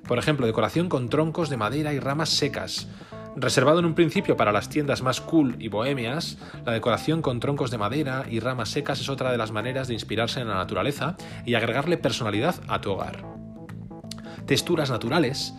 Por 0.07 0.19
ejemplo, 0.19 0.45
decoración 0.45 0.89
con 0.89 1.09
troncos 1.09 1.49
de 1.49 1.57
madera 1.57 1.93
y 1.93 1.99
ramas 1.99 2.29
secas, 2.29 2.89
Reservado 3.35 3.79
en 3.79 3.85
un 3.85 3.95
principio 3.95 4.37
para 4.37 4.51
las 4.51 4.69
tiendas 4.69 5.01
más 5.01 5.19
cool 5.19 5.55
y 5.57 5.67
bohemias, 5.67 6.37
la 6.65 6.73
decoración 6.73 7.23
con 7.23 7.39
troncos 7.39 7.71
de 7.71 7.79
madera 7.79 8.25
y 8.29 8.39
ramas 8.39 8.69
secas 8.69 9.01
es 9.01 9.09
otra 9.09 9.31
de 9.31 9.37
las 9.37 9.51
maneras 9.51 9.87
de 9.87 9.95
inspirarse 9.95 10.39
en 10.39 10.49
la 10.49 10.53
naturaleza 10.55 11.17
y 11.45 11.55
agregarle 11.55 11.97
personalidad 11.97 12.55
a 12.67 12.79
tu 12.79 12.91
hogar. 12.91 13.25
Texturas 14.45 14.91
naturales. 14.91 15.55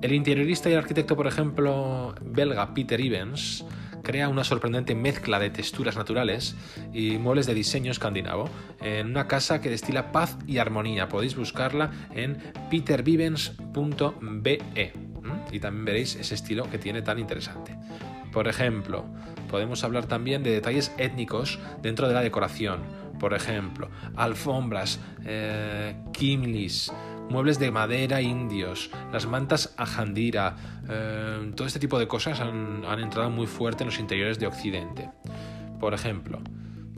El 0.00 0.14
interiorista 0.14 0.70
y 0.70 0.74
arquitecto, 0.74 1.14
por 1.14 1.26
ejemplo, 1.26 2.14
belga 2.22 2.72
Peter 2.72 2.98
Evans, 2.98 3.66
crea 4.02 4.30
una 4.30 4.44
sorprendente 4.44 4.94
mezcla 4.94 5.38
de 5.38 5.50
texturas 5.50 5.96
naturales 5.96 6.56
y 6.94 7.18
muebles 7.18 7.46
de 7.46 7.52
diseño 7.52 7.90
escandinavo 7.90 8.48
en 8.80 9.08
una 9.08 9.26
casa 9.28 9.60
que 9.60 9.68
destila 9.68 10.10
paz 10.10 10.38
y 10.46 10.56
armonía. 10.56 11.10
Podéis 11.10 11.36
buscarla 11.36 11.90
en 12.14 12.38
petervivens.be 12.70 14.62
y 15.50 15.60
también 15.60 15.84
veréis 15.84 16.16
ese 16.16 16.34
estilo 16.34 16.68
que 16.70 16.78
tiene 16.78 17.02
tan 17.02 17.18
interesante. 17.18 17.76
Por 18.32 18.48
ejemplo, 18.48 19.04
podemos 19.50 19.82
hablar 19.82 20.06
también 20.06 20.42
de 20.42 20.50
detalles 20.50 20.92
étnicos 20.98 21.58
dentro 21.82 22.08
de 22.08 22.14
la 22.14 22.22
decoración. 22.22 22.80
Por 23.18 23.34
ejemplo, 23.34 23.90
alfombras, 24.16 25.00
eh, 25.24 25.94
kimlis, 26.12 26.92
muebles 27.28 27.58
de 27.58 27.70
madera 27.70 28.22
indios, 28.22 28.90
las 29.12 29.26
mantas 29.26 29.74
ajandira, 29.76 30.56
eh, 30.88 31.52
todo 31.54 31.66
este 31.66 31.80
tipo 31.80 31.98
de 31.98 32.08
cosas 32.08 32.40
han, 32.40 32.84
han 32.86 33.00
entrado 33.00 33.30
muy 33.30 33.46
fuerte 33.46 33.82
en 33.82 33.90
los 33.90 33.98
interiores 33.98 34.38
de 34.38 34.46
Occidente. 34.46 35.10
Por 35.78 35.92
ejemplo, 35.92 36.40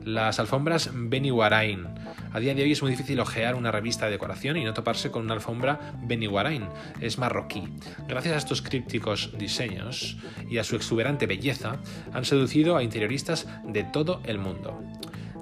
las 0.05 0.39
alfombras 0.39 0.89
Benny 0.93 1.31
Warain. 1.31 1.87
A 2.31 2.39
día 2.39 2.53
de 2.53 2.63
hoy 2.63 2.71
es 2.71 2.81
muy 2.81 2.91
difícil 2.91 3.19
ojear 3.19 3.55
una 3.55 3.71
revista 3.71 4.05
de 4.05 4.11
decoración 4.11 4.57
y 4.57 4.63
no 4.63 4.73
toparse 4.73 5.11
con 5.11 5.23
una 5.23 5.33
alfombra 5.33 5.93
Benny 6.03 6.27
Warain. 6.27 6.67
Es 6.99 7.17
marroquí. 7.17 7.63
Gracias 8.07 8.33
a 8.33 8.37
estos 8.37 8.61
crípticos 8.61 9.31
diseños 9.37 10.17
y 10.49 10.57
a 10.57 10.63
su 10.63 10.75
exuberante 10.75 11.27
belleza, 11.27 11.77
han 12.13 12.25
seducido 12.25 12.77
a 12.77 12.83
interioristas 12.83 13.47
de 13.65 13.83
todo 13.83 14.21
el 14.25 14.39
mundo. 14.39 14.81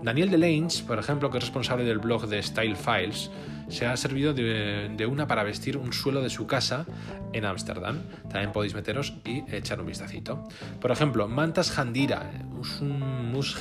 Daniel 0.04 0.32
Delange, 0.32 0.84
por 0.84 0.98
ejemplo, 0.98 1.30
que 1.30 1.38
es 1.38 1.44
responsable 1.44 1.84
del 1.84 2.00
blog 2.00 2.28
de 2.28 2.42
Style 2.42 2.76
Files, 2.76 3.30
se 3.72 3.86
ha 3.86 3.96
servido 3.96 4.34
de, 4.34 5.08
una 5.10 5.28
para 5.28 5.44
vestir 5.44 5.78
un 5.78 5.94
suelo 5.94 6.22
de 6.22 6.30
su 6.30 6.46
casa 6.46 6.86
en 7.34 7.46
Ámsterdam. 7.46 8.00
También 8.30 8.52
podéis 8.52 8.74
meteros 8.74 9.14
y 9.26 9.44
echar 9.54 9.80
un 9.80 9.88
vistacito. 9.88 10.48
Por 10.80 10.92
ejemplo, 10.92 11.28
mantas 11.28 11.78
Handira, 11.78 12.32
es 12.62 12.82
un 12.82 13.32
must 13.32 13.58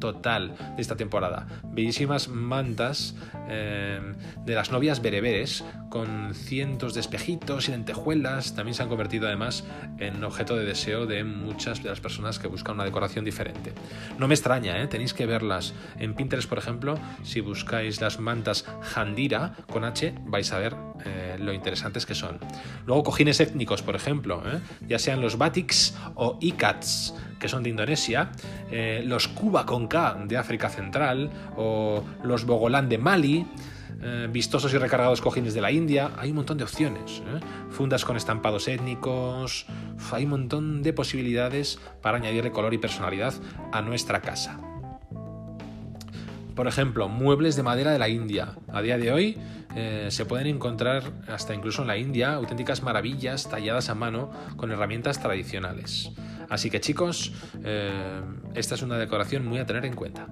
total 0.00 0.56
de 0.76 0.82
esta 0.82 0.96
temporada. 0.96 1.46
Bellísimas 1.64 2.28
mantas 2.28 3.14
eh, 3.48 4.00
de 4.44 4.54
las 4.54 4.72
novias 4.72 5.02
bereberes 5.02 5.64
con 5.88 6.34
cientos 6.34 6.94
de 6.94 7.00
espejitos 7.00 7.68
y 7.68 7.72
lentejuelas. 7.72 8.54
También 8.54 8.74
se 8.74 8.82
han 8.82 8.88
convertido 8.88 9.26
además 9.26 9.64
en 9.98 10.22
objeto 10.24 10.56
de 10.56 10.64
deseo 10.64 11.06
de 11.06 11.24
muchas 11.24 11.82
de 11.82 11.90
las 11.90 12.00
personas 12.00 12.38
que 12.38 12.48
buscan 12.48 12.74
una 12.74 12.84
decoración 12.84 13.24
diferente. 13.24 13.72
No 14.18 14.26
me 14.26 14.34
extraña, 14.34 14.80
¿eh? 14.80 14.86
tenéis 14.86 15.14
que 15.14 15.26
verlas 15.26 15.74
en 15.98 16.14
Pinterest, 16.14 16.48
por 16.48 16.58
ejemplo. 16.58 16.98
Si 17.22 17.40
buscáis 17.40 18.00
las 18.00 18.18
mantas 18.18 18.64
Handira 18.94 19.54
con 19.70 19.84
H, 19.84 20.14
vais 20.24 20.52
a 20.52 20.58
ver 20.58 20.89
eh, 21.04 21.36
lo 21.38 21.52
interesantes 21.52 22.06
que 22.06 22.14
son. 22.14 22.38
Luego 22.86 23.04
cojines 23.04 23.40
étnicos, 23.40 23.82
por 23.82 23.96
ejemplo, 23.96 24.42
¿eh? 24.46 24.60
ya 24.86 24.98
sean 24.98 25.20
los 25.20 25.38
batiks 25.38 25.96
o 26.14 26.38
ikats, 26.40 27.14
que 27.38 27.48
son 27.48 27.62
de 27.62 27.70
Indonesia, 27.70 28.30
eh, 28.70 29.02
los 29.04 29.28
Kuba 29.28 29.66
con 29.66 29.88
K 29.88 30.24
de 30.26 30.36
África 30.36 30.68
Central 30.68 31.30
o 31.56 32.04
los 32.22 32.44
Bogolán 32.44 32.88
de 32.88 32.98
Mali. 32.98 33.46
vistosos 34.30 34.72
y 34.72 34.78
recargados 34.78 35.20
cojines 35.20 35.52
de 35.52 35.60
la 35.60 35.70
India, 35.70 36.12
hay 36.16 36.30
un 36.30 36.36
montón 36.36 36.56
de 36.56 36.64
opciones. 36.64 37.22
Fundas 37.68 38.04
con 38.06 38.16
estampados 38.16 38.66
étnicos, 38.66 39.66
hay 40.10 40.24
un 40.24 40.30
montón 40.30 40.82
de 40.82 40.94
posibilidades 40.94 41.78
para 42.00 42.16
añadirle 42.16 42.50
color 42.50 42.72
y 42.72 42.78
personalidad 42.78 43.34
a 43.72 43.82
nuestra 43.82 44.22
casa. 44.22 44.69
Por 46.54 46.66
ejemplo, 46.66 47.08
muebles 47.08 47.56
de 47.56 47.62
madera 47.62 47.92
de 47.92 47.98
la 47.98 48.08
India. 48.08 48.54
A 48.72 48.82
día 48.82 48.98
de 48.98 49.12
hoy 49.12 49.38
eh, 49.74 50.08
se 50.10 50.24
pueden 50.24 50.46
encontrar 50.46 51.04
hasta 51.28 51.54
incluso 51.54 51.82
en 51.82 51.88
la 51.88 51.96
India 51.96 52.34
auténticas 52.34 52.82
maravillas 52.82 53.48
talladas 53.48 53.88
a 53.88 53.94
mano 53.94 54.30
con 54.56 54.70
herramientas 54.70 55.20
tradicionales. 55.20 56.10
Así 56.48 56.70
que 56.70 56.80
chicos, 56.80 57.32
eh, 57.64 58.20
esta 58.54 58.74
es 58.74 58.82
una 58.82 58.98
decoración 58.98 59.46
muy 59.46 59.58
a 59.58 59.66
tener 59.66 59.84
en 59.84 59.94
cuenta. 59.94 60.26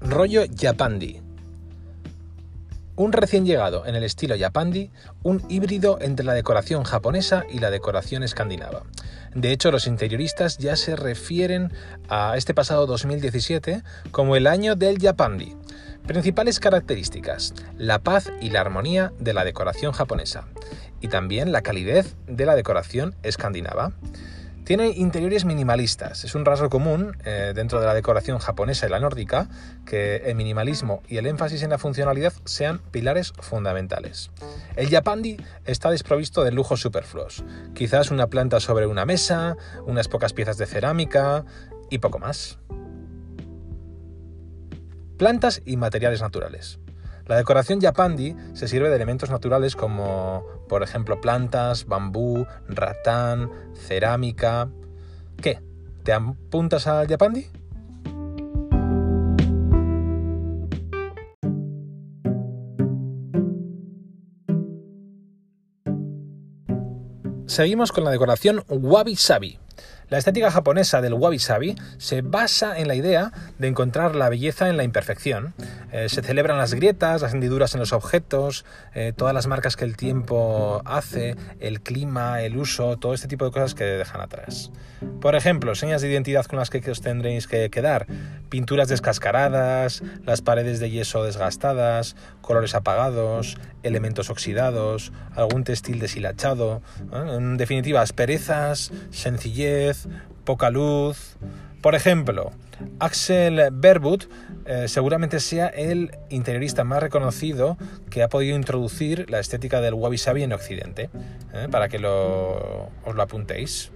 Rollo 0.00 0.44
Yapandi. 0.44 1.23
Un 2.96 3.12
recién 3.12 3.44
llegado 3.44 3.86
en 3.86 3.96
el 3.96 4.04
estilo 4.04 4.36
Yapandi, 4.36 4.92
un 5.24 5.42
híbrido 5.48 5.98
entre 6.00 6.24
la 6.24 6.32
decoración 6.32 6.84
japonesa 6.84 7.42
y 7.50 7.58
la 7.58 7.72
decoración 7.72 8.22
escandinava. 8.22 8.84
De 9.34 9.50
hecho, 9.50 9.72
los 9.72 9.88
interioristas 9.88 10.58
ya 10.58 10.76
se 10.76 10.94
refieren 10.94 11.72
a 12.08 12.36
este 12.36 12.54
pasado 12.54 12.86
2017 12.86 13.82
como 14.12 14.36
el 14.36 14.46
año 14.46 14.76
del 14.76 14.98
Yapandi. 14.98 15.56
Principales 16.06 16.60
características, 16.60 17.52
la 17.76 17.98
paz 17.98 18.30
y 18.40 18.50
la 18.50 18.60
armonía 18.60 19.12
de 19.18 19.34
la 19.34 19.44
decoración 19.44 19.92
japonesa 19.92 20.46
y 21.00 21.08
también 21.08 21.50
la 21.50 21.62
calidez 21.62 22.14
de 22.28 22.46
la 22.46 22.54
decoración 22.54 23.16
escandinava. 23.24 23.92
Tiene 24.64 24.88
interiores 24.88 25.44
minimalistas. 25.44 26.24
Es 26.24 26.34
un 26.34 26.46
rasgo 26.46 26.70
común 26.70 27.18
eh, 27.24 27.52
dentro 27.54 27.80
de 27.80 27.86
la 27.86 27.92
decoración 27.92 28.38
japonesa 28.38 28.86
y 28.86 28.90
la 28.90 28.98
nórdica 28.98 29.48
que 29.84 30.16
el 30.24 30.36
minimalismo 30.36 31.02
y 31.06 31.18
el 31.18 31.26
énfasis 31.26 31.62
en 31.62 31.70
la 31.70 31.76
funcionalidad 31.76 32.32
sean 32.46 32.80
pilares 32.90 33.34
fundamentales. 33.38 34.30
El 34.74 34.88
Japandi 34.88 35.36
está 35.66 35.90
desprovisto 35.90 36.44
de 36.44 36.52
lujos 36.52 36.80
superfluos. 36.80 37.44
Quizás 37.74 38.10
una 38.10 38.28
planta 38.28 38.58
sobre 38.58 38.86
una 38.86 39.04
mesa, 39.04 39.58
unas 39.84 40.08
pocas 40.08 40.32
piezas 40.32 40.56
de 40.56 40.64
cerámica 40.64 41.44
y 41.90 41.98
poco 41.98 42.18
más. 42.18 42.58
Plantas 45.18 45.60
y 45.66 45.76
materiales 45.76 46.22
naturales. 46.22 46.78
La 47.26 47.36
decoración 47.36 47.80
yapandi 47.80 48.36
se 48.52 48.68
sirve 48.68 48.90
de 48.90 48.96
elementos 48.96 49.30
naturales 49.30 49.76
como, 49.76 50.44
por 50.68 50.82
ejemplo, 50.82 51.20
plantas, 51.22 51.86
bambú, 51.86 52.46
ratán, 52.68 53.50
cerámica. 53.74 54.68
¿Qué? 55.40 55.60
¿Te 56.02 56.12
apuntas 56.12 56.86
al 56.86 57.06
yapandi? 57.06 57.46
Seguimos 67.46 67.92
con 67.92 68.04
la 68.04 68.10
decoración 68.10 68.64
wabi 68.68 69.16
sabi. 69.16 69.58
La 70.14 70.18
estética 70.18 70.52
japonesa 70.52 71.00
del 71.00 71.14
wabi-sabi 71.14 71.74
se 71.98 72.22
basa 72.22 72.78
en 72.78 72.86
la 72.86 72.94
idea 72.94 73.32
de 73.58 73.66
encontrar 73.66 74.14
la 74.14 74.28
belleza 74.28 74.68
en 74.68 74.76
la 74.76 74.84
imperfección. 74.84 75.54
Eh, 75.90 76.08
se 76.08 76.22
celebran 76.22 76.56
las 76.56 76.72
grietas, 76.72 77.20
las 77.20 77.34
hendiduras 77.34 77.74
en 77.74 77.80
los 77.80 77.92
objetos, 77.92 78.64
eh, 78.94 79.12
todas 79.16 79.34
las 79.34 79.48
marcas 79.48 79.74
que 79.74 79.84
el 79.84 79.96
tiempo 79.96 80.82
hace, 80.84 81.34
el 81.58 81.80
clima, 81.80 82.42
el 82.42 82.56
uso, 82.56 82.96
todo 82.96 83.12
este 83.12 83.26
tipo 83.26 83.44
de 83.44 83.50
cosas 83.50 83.74
que 83.74 83.82
dejan 83.82 84.20
atrás. 84.20 84.70
Por 85.20 85.34
ejemplo, 85.34 85.74
señas 85.74 86.00
de 86.00 86.12
identidad 86.12 86.44
con 86.44 86.60
las 86.60 86.70
que 86.70 86.88
os 86.88 87.00
tendréis 87.00 87.48
que 87.48 87.68
quedar, 87.68 88.06
pinturas 88.50 88.86
descascaradas, 88.86 90.04
las 90.24 90.42
paredes 90.42 90.78
de 90.78 90.90
yeso 90.90 91.24
desgastadas, 91.24 92.14
colores 92.40 92.76
apagados, 92.76 93.58
elementos 93.84 94.30
oxidados, 94.30 95.12
algún 95.34 95.62
textil 95.64 96.00
deshilachado, 96.00 96.82
en 97.12 97.56
definitiva, 97.56 98.00
asperezas, 98.00 98.92
sencillez, 99.10 100.08
poca 100.44 100.70
luz. 100.70 101.36
Por 101.80 101.94
ejemplo, 101.94 102.50
Axel 102.98 103.60
Berbut 103.72 104.24
eh, 104.66 104.88
seguramente 104.88 105.40
sea 105.40 105.66
el 105.68 106.16
interiorista 106.30 106.84
más 106.84 107.02
reconocido 107.02 107.76
que 108.10 108.22
ha 108.22 108.28
podido 108.28 108.56
introducir 108.56 109.28
la 109.30 109.38
estética 109.38 109.80
del 109.80 109.94
wabi 109.94 110.18
sabi 110.18 110.42
en 110.42 110.52
Occidente, 110.52 111.10
¿eh? 111.52 111.68
para 111.70 111.88
que 111.88 111.98
os 111.98 113.14
lo 113.14 113.22
apuntéis. 113.22 113.90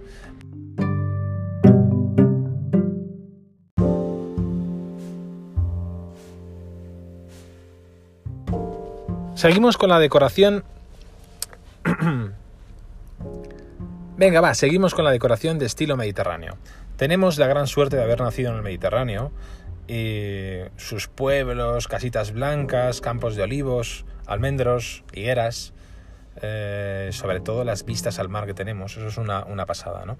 Seguimos 9.39 9.77
con 9.77 9.87
la 9.87 9.99
decoración. 9.99 10.65
Venga, 14.17 14.41
va, 14.41 14.53
seguimos 14.53 14.93
con 14.93 15.05
la 15.05 15.11
decoración 15.11 15.57
de 15.59 15.65
estilo 15.65 15.95
mediterráneo. 15.95 16.57
Tenemos 16.97 17.37
la 17.37 17.47
gran 17.47 17.65
suerte 17.65 17.95
de 17.95 18.03
haber 18.03 18.19
nacido 18.19 18.51
en 18.51 18.57
el 18.57 18.63
Mediterráneo 18.63 19.31
y 19.87 20.57
sus 20.75 21.07
pueblos, 21.07 21.87
casitas 21.87 22.33
blancas, 22.33 22.99
campos 22.99 23.37
de 23.37 23.43
olivos, 23.43 24.03
almendros, 24.27 25.05
higueras, 25.13 25.71
eh, 26.41 27.07
sobre 27.13 27.39
todo 27.39 27.63
las 27.63 27.85
vistas 27.85 28.19
al 28.19 28.27
mar 28.27 28.45
que 28.45 28.53
tenemos, 28.53 28.97
eso 28.97 29.07
es 29.07 29.17
una 29.17 29.65
pasada, 29.65 30.05
¿no? 30.05 30.17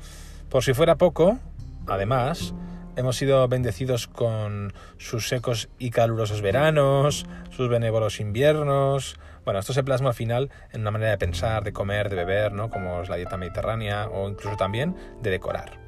Por 0.47 0.63
si 0.63 0.73
fuera 0.73 0.95
poco, 0.95 1.39
además, 1.88 2.53
hemos 3.00 3.16
sido 3.16 3.48
bendecidos 3.48 4.08
con 4.08 4.74
sus 4.98 5.30
secos 5.30 5.70
y 5.80 5.90
calurosos 5.90 6.42
veranos, 6.42 7.26
sus 7.50 7.70
benévolos 7.70 8.20
inviernos. 8.20 9.18
Bueno, 9.46 9.62
esto 9.62 9.72
se 9.72 9.84
plasma 9.84 10.10
al 10.10 10.16
final 10.16 10.52
en 10.74 10.82
una 10.82 10.92
manera 10.92 11.12
de 11.12 11.18
pensar, 11.18 11.64
de 11.64 11.72
comer, 11.72 12.10
de 12.10 12.18
beber, 12.18 12.52
¿no? 12.52 12.70
como 12.70 13.02
es 13.02 13.08
la 13.08 13.16
dieta 13.16 13.38
mediterránea 13.38 14.10
o 14.10 14.28
incluso 14.28 14.58
también 14.58 14.98
de 15.22 15.30
decorar. 15.30 15.80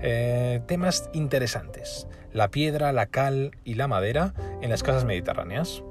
Eh, 0.00 0.60
temas 0.66 1.10
interesantes. 1.12 2.06
La 2.32 2.52
piedra, 2.52 2.92
la 2.92 3.06
cal 3.06 3.50
y 3.64 3.74
la 3.74 3.88
madera 3.88 4.32
en 4.62 4.70
las 4.70 4.84
casas 4.84 5.04
mediterráneas. 5.04 5.82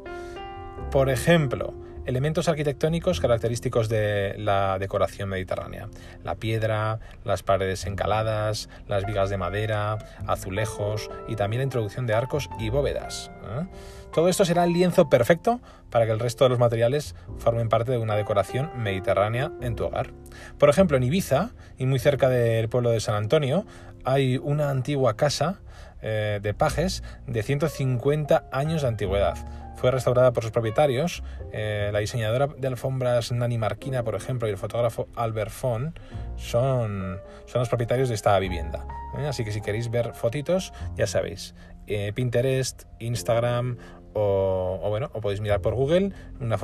Por 0.91 1.09
ejemplo, 1.09 1.73
elementos 2.09 2.49
arquitectónicos 2.49 3.19
característicos 3.19 3.87
de 3.87 4.33
la 4.39 4.79
decoración 4.79 5.29
mediterránea. 5.29 5.89
La 6.23 6.33
piedra, 6.35 6.99
las 7.23 7.43
paredes 7.43 7.85
encaladas, 7.85 8.67
las 8.87 9.05
vigas 9.05 9.29
de 9.29 9.37
madera, 9.37 9.99
azulejos 10.25 11.11
y 11.27 11.35
también 11.35 11.59
la 11.59 11.65
introducción 11.65 12.07
de 12.07 12.15
arcos 12.15 12.49
y 12.59 12.69
bóvedas. 12.69 13.29
¿eh? 13.43 13.67
Todo 14.11 14.27
esto 14.27 14.43
será 14.43 14.63
el 14.63 14.73
lienzo 14.73 15.07
perfecto 15.07 15.61
para 15.91 16.07
que 16.07 16.11
el 16.11 16.19
resto 16.19 16.45
de 16.45 16.49
los 16.49 16.57
materiales 16.57 17.13
formen 17.37 17.69
parte 17.69 17.91
de 17.91 17.99
una 17.99 18.15
decoración 18.15 18.71
mediterránea 18.75 19.51
en 19.61 19.75
tu 19.75 19.85
hogar. 19.85 20.09
Por 20.57 20.69
ejemplo, 20.69 20.97
en 20.97 21.03
Ibiza, 21.03 21.51
y 21.77 21.85
muy 21.85 21.99
cerca 21.99 22.27
del 22.27 22.69
pueblo 22.69 22.89
de 22.89 23.01
San 23.01 23.13
Antonio, 23.13 23.67
hay 24.03 24.37
una 24.37 24.71
antigua 24.71 25.15
casa 25.15 25.59
eh, 26.01 26.39
de 26.41 26.53
pajes 26.55 27.03
de 27.27 27.43
150 27.43 28.45
años 28.51 28.81
de 28.81 28.87
antigüedad 28.87 29.37
fue 29.79 29.91
restaurada 29.91 30.33
por 30.33 30.43
sus 30.43 30.51
propietarios. 30.51 31.23
Eh, 31.53 31.89
la 31.93 31.99
diseñadora 31.99 32.47
de 32.47 32.67
alfombras 32.67 33.31
Nani 33.31 33.57
Marquina, 33.57 34.03
por 34.03 34.15
ejemplo, 34.15 34.47
y 34.47 34.51
el 34.51 34.57
fotógrafo 34.57 35.07
Albert 35.15 35.51
Fon 35.51 35.93
son, 36.35 37.19
son 37.45 37.59
los 37.59 37.69
propietarios 37.69 38.09
de 38.09 38.15
esta 38.15 38.37
vivienda. 38.39 38.85
¿eh? 39.17 39.27
Así 39.27 39.45
que 39.45 39.51
si 39.51 39.61
queréis 39.61 39.89
ver 39.89 40.13
fotitos, 40.13 40.73
ya 40.95 41.07
sabéis, 41.07 41.55
eh, 41.87 42.11
Pinterest, 42.13 42.83
Instagram 42.99 43.77
o, 44.13 44.85
bueno, 44.89 45.11
o 45.13 45.21
podéis 45.21 45.39
mirar 45.39 45.61
por 45.61 45.75
Google 45.75 46.11
una, 46.41 46.57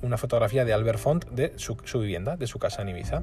una 0.00 0.16
fotografía 0.16 0.64
de 0.64 0.72
Albert 0.72 0.98
Font 0.98 1.26
de 1.26 1.52
su, 1.58 1.76
su 1.84 2.00
vivienda, 2.00 2.36
de 2.36 2.46
su 2.46 2.58
casa 2.58 2.80
en 2.80 2.88
Ibiza. 2.88 3.22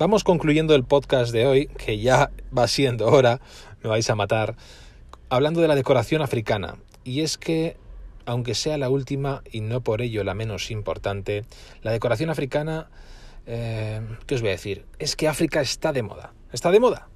Vamos 0.00 0.24
concluyendo 0.24 0.74
el 0.74 0.84
podcast 0.84 1.30
de 1.30 1.46
hoy, 1.46 1.66
que 1.66 1.98
ya 1.98 2.30
va 2.56 2.66
siendo 2.68 3.08
hora 3.08 3.38
me 3.82 3.90
vais 3.90 4.08
a 4.08 4.14
matar, 4.14 4.56
hablando 5.28 5.60
de 5.60 5.68
la 5.68 5.74
decoración 5.74 6.22
africana. 6.22 6.78
y 7.04 7.20
es 7.20 7.36
que, 7.36 7.76
aunque 8.24 8.54
sea 8.54 8.78
la 8.78 8.88
última 8.88 9.42
y 9.52 9.60
no 9.60 9.82
por 9.82 10.00
ello 10.00 10.24
la 10.24 10.32
menos 10.32 10.70
importante, 10.70 11.44
la 11.82 11.92
decoración 11.92 12.30
africana, 12.30 12.88
eh, 13.44 14.00
¿qué 14.26 14.36
os 14.36 14.40
voy 14.40 14.48
a 14.48 14.52
decir? 14.52 14.86
Es 14.98 15.16
que 15.16 15.28
África 15.28 15.60
está 15.60 15.92
de 15.92 16.02
moda. 16.02 16.32
Está 16.50 16.70
de 16.70 16.80
moda. 16.80 17.10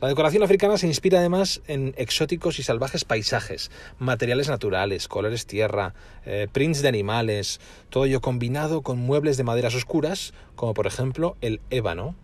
La 0.00 0.08
decoración 0.08 0.42
africana 0.42 0.78
se 0.78 0.86
inspira 0.86 1.18
además 1.18 1.60
en 1.66 1.92
exóticos 1.98 2.58
y 2.58 2.62
salvajes 2.62 3.04
paisajes, 3.04 3.70
materiales 3.98 4.48
naturales, 4.48 5.06
colores 5.06 5.46
tierra, 5.46 5.92
eh, 6.24 6.48
prints 6.50 6.80
de 6.80 6.88
animales, 6.88 7.60
todo 7.90 8.06
ello 8.06 8.22
combinado 8.22 8.80
con 8.80 8.98
muebles 8.98 9.36
de 9.36 9.44
maderas 9.44 9.74
oscuras, 9.74 10.32
como 10.56 10.72
por 10.72 10.86
ejemplo 10.86 11.36
el 11.42 11.60
ébano. 11.68 12.16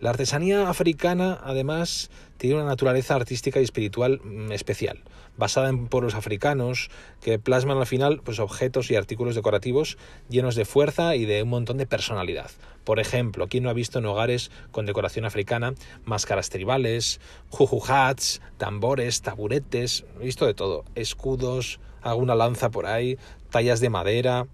La 0.00 0.10
artesanía 0.10 0.68
africana, 0.68 1.38
además, 1.42 2.10
tiene 2.38 2.56
una 2.56 2.64
naturaleza 2.64 3.14
artística 3.14 3.60
y 3.60 3.64
espiritual 3.64 4.20
mm, 4.24 4.52
especial 4.52 5.02
basada 5.36 5.70
en 5.70 5.88
pueblos 5.88 6.14
africanos, 6.14 6.90
que 7.20 7.38
plasman 7.38 7.78
al 7.78 7.86
final 7.86 8.20
pues, 8.22 8.38
objetos 8.38 8.90
y 8.90 8.96
artículos 8.96 9.34
decorativos 9.34 9.96
llenos 10.28 10.54
de 10.54 10.64
fuerza 10.64 11.16
y 11.16 11.24
de 11.24 11.42
un 11.42 11.48
montón 11.48 11.78
de 11.78 11.86
personalidad. 11.86 12.50
Por 12.84 13.00
ejemplo, 13.00 13.48
¿quién 13.48 13.64
no 13.64 13.70
ha 13.70 13.74
visto 13.74 13.98
en 13.98 14.06
hogares 14.06 14.50
con 14.70 14.86
decoración 14.86 15.24
africana 15.24 15.74
máscaras 16.04 16.50
tribales, 16.50 17.20
juju 17.48 17.82
hats, 17.88 18.40
tambores, 18.58 19.22
taburetes, 19.22 20.04
visto 20.20 20.46
de 20.46 20.54
todo, 20.54 20.84
escudos, 20.94 21.80
alguna 22.02 22.34
lanza 22.34 22.70
por 22.70 22.86
ahí, 22.86 23.18
tallas 23.50 23.80
de 23.80 23.90
madera? 23.90 24.46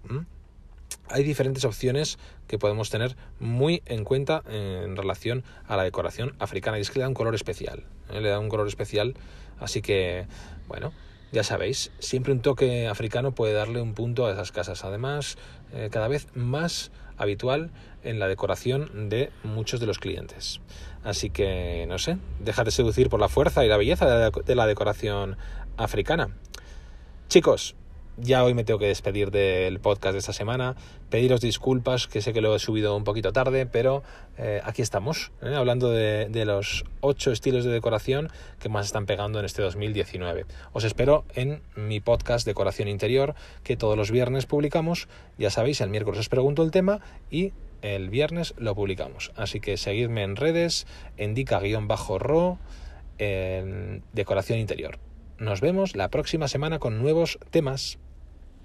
Hay 1.09 1.23
diferentes 1.23 1.65
opciones 1.65 2.17
que 2.47 2.57
podemos 2.57 2.89
tener 2.89 3.15
muy 3.39 3.81
en 3.85 4.03
cuenta 4.03 4.43
en 4.49 4.95
relación 4.95 5.43
a 5.67 5.77
la 5.77 5.83
decoración 5.83 6.35
africana 6.39 6.77
y 6.77 6.81
es 6.81 6.91
que 6.91 6.99
le 6.99 7.03
da 7.03 7.09
un 7.09 7.13
color 7.13 7.35
especial, 7.35 7.83
¿eh? 8.11 8.21
le 8.21 8.29
da 8.29 8.39
un 8.39 8.49
color 8.49 8.67
especial, 8.67 9.15
así 9.59 9.81
que 9.81 10.27
bueno, 10.67 10.93
ya 11.31 11.43
sabéis, 11.43 11.91
siempre 11.99 12.31
un 12.31 12.41
toque 12.41 12.87
africano 12.87 13.33
puede 13.33 13.53
darle 13.53 13.81
un 13.81 13.93
punto 13.93 14.25
a 14.25 14.31
esas 14.31 14.51
casas, 14.51 14.83
además 14.85 15.37
eh, 15.73 15.89
cada 15.91 16.07
vez 16.07 16.27
más 16.35 16.91
habitual 17.17 17.71
en 18.03 18.19
la 18.19 18.27
decoración 18.27 19.09
de 19.09 19.31
muchos 19.43 19.79
de 19.79 19.87
los 19.87 19.99
clientes. 19.99 20.61
Así 21.03 21.29
que, 21.29 21.85
no 21.87 21.97
sé, 21.97 22.17
déjate 22.39 22.71
seducir 22.71 23.09
por 23.09 23.19
la 23.19 23.27
fuerza 23.27 23.65
y 23.65 23.67
la 23.67 23.77
belleza 23.77 24.29
de 24.29 24.55
la 24.55 24.67
decoración 24.67 25.37
africana. 25.77 26.29
Chicos, 27.27 27.75
ya 28.17 28.43
hoy 28.43 28.53
me 28.53 28.63
tengo 28.63 28.79
que 28.79 28.87
despedir 28.87 29.31
del 29.31 29.79
podcast 29.79 30.13
de 30.13 30.19
esta 30.19 30.33
semana. 30.33 30.75
Pediros 31.09 31.39
disculpas, 31.39 32.07
que 32.07 32.21
sé 32.21 32.33
que 32.33 32.41
lo 32.41 32.55
he 32.55 32.59
subido 32.59 32.95
un 32.95 33.03
poquito 33.03 33.31
tarde, 33.31 33.65
pero 33.65 34.03
eh, 34.37 34.61
aquí 34.63 34.81
estamos, 34.81 35.31
¿eh? 35.41 35.53
hablando 35.55 35.91
de, 35.91 36.45
los 36.45 36.85
ocho 37.01 37.31
estilos 37.31 37.63
de 37.63 37.71
decoración 37.71 38.29
que 38.59 38.69
más 38.69 38.87
están 38.87 39.05
pegando 39.05 39.39
en 39.39 39.45
este 39.45 39.61
2019. 39.61 40.45
Os 40.73 40.83
espero 40.83 41.25
en 41.35 41.61
mi 41.75 41.99
podcast 41.99 42.45
Decoración 42.45 42.87
Interior, 42.87 43.35
que 43.63 43.77
todos 43.77 43.95
los 43.95 44.11
viernes 44.11 44.45
publicamos. 44.45 45.07
Ya 45.37 45.49
sabéis, 45.49 45.81
el 45.81 45.89
miércoles 45.89 46.19
os 46.19 46.29
pregunto 46.29 46.63
el 46.63 46.71
tema 46.71 46.99
y 47.29 47.53
el 47.81 48.09
viernes 48.09 48.55
lo 48.57 48.73
publicamos. 48.73 49.31
Así 49.35 49.59
que 49.59 49.77
seguidme 49.77 50.23
en 50.23 50.35
redes, 50.35 50.87
en 51.17 51.35
dica-ro, 51.35 52.57
Decoración 53.17 54.59
Interior. 54.59 54.99
Nos 55.39 55.61
vemos 55.61 55.95
la 55.95 56.09
próxima 56.09 56.47
semana 56.47 56.79
con 56.79 56.97
nuevos 56.99 57.37
temas. 57.51 57.99